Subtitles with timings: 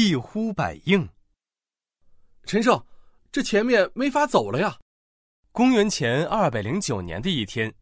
[0.00, 1.08] 一呼百应。
[2.44, 2.80] 陈胜，
[3.32, 4.78] 这前面没法走了呀！
[5.50, 7.74] 公元前二百零九年的一天，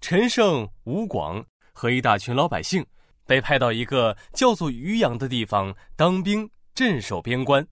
[0.00, 2.84] 陈胜、吴广和一大群老百姓
[3.24, 7.64] 被派到一个叫做渔阳的地方当兵，镇守边关。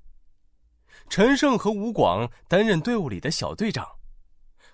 [1.09, 3.85] 陈胜和吴广担任队伍里的小队长。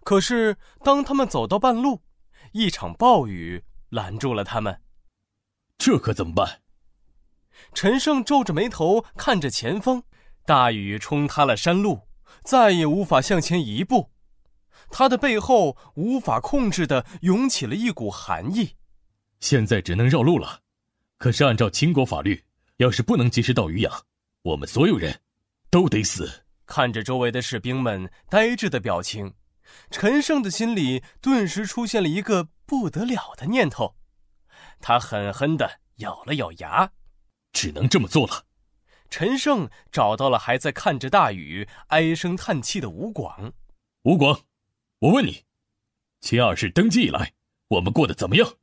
[0.04, 0.54] 可是，
[0.84, 2.02] 当他们走到半路，
[2.52, 4.82] 一场暴雨拦住了他们。
[5.78, 6.60] 这可怎么办？
[7.74, 10.02] 陈胜皱着眉头看着前方，
[10.44, 12.08] 大雨冲塌了山路，
[12.42, 14.10] 再也无法向前一步。
[14.90, 18.76] 他的背后无法控制的涌起了一股寒意。
[19.40, 20.60] 现在只能绕路了。
[21.18, 22.44] 可是按照秦国法律，
[22.76, 23.92] 要是不能及时到渔阳，
[24.42, 25.20] 我们所有人
[25.68, 26.44] 都得死。
[26.64, 29.34] 看着周围的士兵们呆滞的表情，
[29.90, 33.96] 陈胜的心里顿时出现了一个不得了的念头。
[34.80, 36.92] 他狠狠地咬了咬牙，
[37.52, 38.44] 只能这么做了。
[39.10, 43.52] 陈胜找到了还在看着大雨唉声叹气的吴广。
[44.02, 44.40] 吴广。
[45.00, 45.44] 我问你，
[46.20, 47.32] 秦二世登基以来，
[47.68, 48.54] 我们过得怎么样？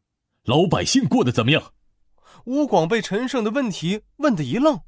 [0.43, 1.73] 老百姓过得怎么样？
[2.43, 4.81] 吴广被陈胜的问题问得一愣，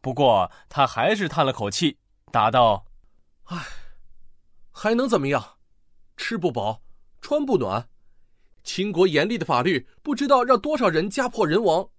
[0.00, 1.98] 不过他还是叹了口气，
[2.32, 2.86] 答道
[3.44, 3.62] ：“唉，
[4.70, 5.58] 还能怎么样？
[6.16, 6.82] 吃不饱，
[7.20, 7.88] 穿不暖。
[8.64, 11.90] 秦国严厉的法律，不知道让多少人家破人亡。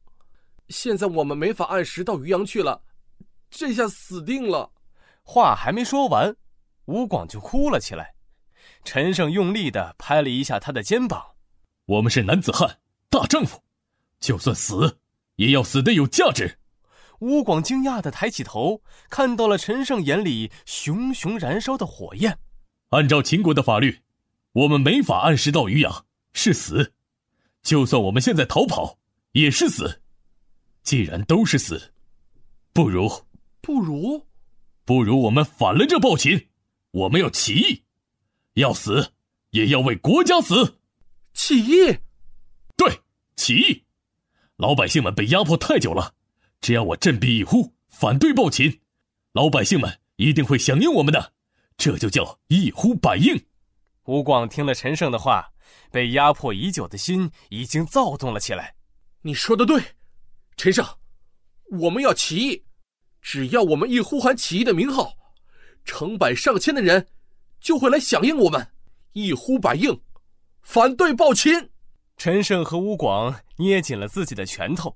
[0.69, 2.83] 现在我们没法按时到渔阳去了，
[3.49, 4.71] 这下死定了。”
[5.23, 6.35] 话还没说完，
[6.85, 8.15] 吴广就哭了起来。
[8.85, 11.35] 陈胜用力的拍了一下他的肩膀
[11.85, 12.79] ：“我们是男子汉，
[13.09, 13.61] 大丈夫，
[14.19, 14.99] 就算死，
[15.35, 16.59] 也要死的有价值。”
[17.19, 22.37] 吴广惊讶的抬起头，看到了陈胜眼里熊熊燃烧的火焰。
[22.89, 24.01] 按照秦国的法律，
[24.53, 26.91] 我们没法按时到渔阳，是死；
[27.63, 28.99] 就算我们现在逃跑，
[29.31, 30.01] 也是死。
[30.87, 31.91] 既然都是死，
[32.71, 33.11] 不如
[33.59, 34.25] 不如
[34.85, 36.47] 不如我们反了这暴秦，
[36.91, 37.83] 我们要起义。
[38.53, 39.11] 要死，
[39.49, 40.79] 也要为国家死。
[41.33, 41.97] 起义，
[42.77, 43.01] 对，
[43.35, 43.83] 起义。
[44.55, 46.13] 老百姓们被压迫太久了，
[46.61, 48.79] 只要我振臂一呼，反对暴秦，
[49.33, 51.33] 老百姓们一定会响应我们的。
[51.75, 53.37] 这就叫一呼百应。
[54.05, 55.51] 吴广听了陈胜的话，
[55.91, 58.75] 被压迫已久的心已经躁动了起来。
[59.23, 59.83] 你说的对，
[60.57, 60.83] 陈胜，
[61.79, 62.65] 我们要起义。
[63.21, 65.13] 只要我们一呼喊起义的名号，
[65.85, 67.07] 成百上千的人。
[67.59, 68.67] 就会来响应我们，
[69.13, 69.99] 一呼百应，
[70.61, 71.71] 反对暴秦。
[72.15, 74.95] 陈胜和吴广捏紧了自己的拳头。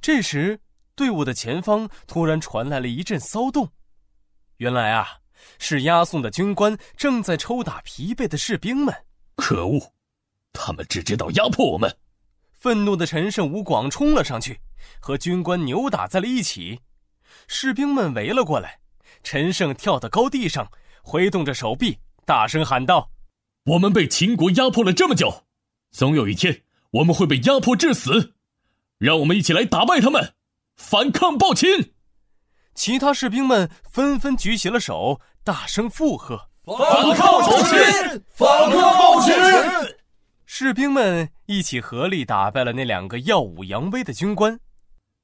[0.00, 0.60] 这时，
[0.96, 3.68] 队伍的前方突然传来了一阵骚动。
[4.56, 5.06] 原来啊，
[5.58, 8.94] 是押送的军官正在抽打疲惫的士兵们。
[9.36, 9.92] 可恶，
[10.52, 11.96] 他们只知道压迫我们！
[12.60, 14.60] 愤怒的陈胜、吴广冲了上去，
[15.00, 16.80] 和军官扭打在了一起。
[17.48, 18.80] 士兵们围了过来，
[19.22, 20.70] 陈胜跳到高地上。
[21.02, 23.10] 挥动着手臂，大声喊道
[23.64, 25.44] ：“我们被秦国压迫了这么久，
[25.90, 28.34] 总有一天我们会被压迫致死。
[28.98, 30.34] 让我们一起来打败他们，
[30.76, 31.94] 反抗暴秦！”
[32.76, 37.78] 其他士兵们纷纷举起了手，大声附和：“反抗暴秦！
[38.28, 39.34] 反抗暴秦！”
[40.52, 44.58] 士兵们一起合力打败了那两个耀武扬威的军官。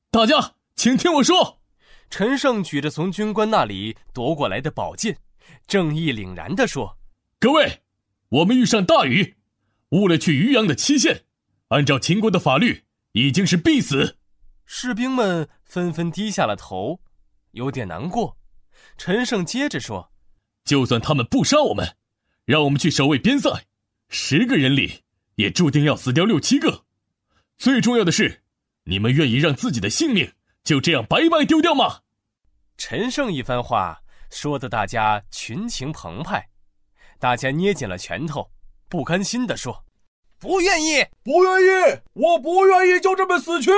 [0.09, 1.61] 大家请听我说。
[2.09, 5.19] 陈胜举着从军官那里夺过来的宝剑。
[5.67, 6.97] 正义凛然地说
[7.41, 7.83] ：“各位，
[8.29, 9.35] 我们遇上大雨，
[9.91, 11.25] 误了去渔阳的期限。
[11.71, 14.19] 按照秦国的法律，已经是必死。”
[14.65, 17.01] 士兵们纷纷低下了头，
[17.51, 18.39] 有点难过。
[18.97, 20.13] 陈胜接着说
[20.65, 21.97] ：“就算他们不杀我们，
[22.45, 23.65] 让我们去守卫边塞，
[24.09, 25.03] 十个人里
[25.37, 26.85] 也注定要死掉六七个。
[27.57, 28.43] 最重要的是，
[28.85, 30.31] 你们愿意让自己的性命
[30.63, 32.01] 就这样白白丢掉吗？”
[32.77, 34.03] 陈胜一番话。
[34.29, 36.49] 说的大家群情澎湃，
[37.21, 38.51] 大家捏紧了拳头，
[38.89, 39.85] 不甘心地说
[40.37, 43.71] ：“不愿意，不愿意，我不愿意就这么死去。”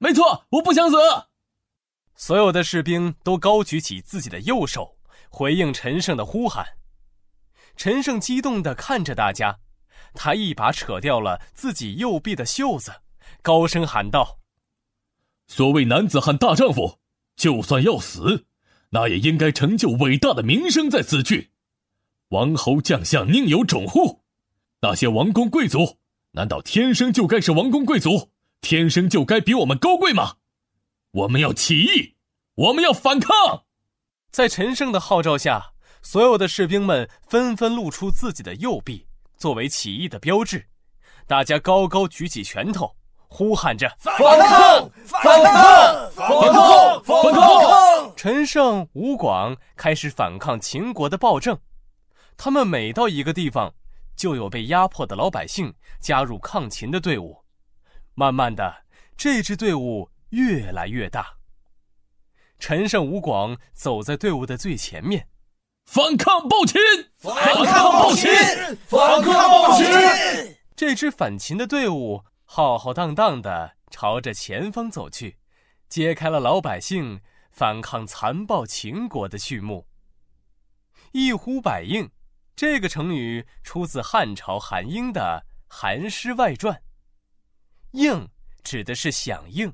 [0.00, 0.96] 没错，我不想死。
[2.16, 4.96] 所有的士兵都高举起自己的右手，
[5.28, 6.66] 回应陈胜的呼喊。
[7.76, 9.60] 陈胜激动地看着大家，
[10.14, 12.92] 他一把扯掉了自己右臂的袖子，
[13.42, 14.38] 高声喊道
[15.46, 16.98] ：“所谓男子汉大丈夫，
[17.36, 18.46] 就算要死。”
[18.92, 21.52] 那也应该成就伟大的名声在此去。
[22.30, 24.24] 王侯将相宁有种乎？
[24.80, 25.98] 那些王公贵族，
[26.32, 30.38] 难道天生就该是王公贵族，天生就该比我们高贵吗？
[31.12, 32.16] 我们要起义，
[32.56, 33.64] 我们要反抗。
[34.32, 35.72] 在陈胜的号召下，
[36.02, 39.06] 所有的士兵们纷纷露出自己的右臂，
[39.40, 40.68] 作为起义的标志。
[41.26, 42.94] 大家高高举起拳头，
[43.26, 44.90] 呼喊着：“反抗！
[45.06, 46.12] 反抗！
[46.12, 47.02] 反抗！
[47.02, 51.58] 反抗！”陈胜、吴广开始反抗秦国的暴政。
[52.36, 53.72] 他们每到一个地方，
[54.14, 57.42] 就有被压迫的老百姓加入抗秦的队伍。
[58.12, 58.84] 慢慢的，
[59.16, 61.26] 这支队伍越来越大。
[62.58, 65.26] 陈胜、吴广走在队伍的最前面，
[65.92, 66.80] 反抗暴秦！
[67.16, 67.34] 反
[67.66, 68.30] 抗暴秦！
[68.86, 70.56] 反抗暴秦！
[70.76, 75.38] 这支反秦的队伍浩浩荡荡的朝着前方走去，
[75.88, 77.20] 揭开了老百姓
[77.50, 79.88] 反抗残暴秦国的序幕。
[81.10, 82.08] 一呼百应，
[82.54, 86.76] 这个成语出自汉朝韩英的《韩诗外传》。
[87.90, 88.28] 应
[88.62, 89.72] 指的是响应，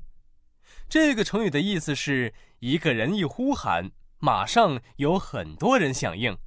[0.89, 6.37] 这个成语的意思是一个人一呼喊，马上有很多人响应。